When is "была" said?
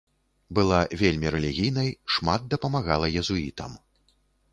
0.59-0.77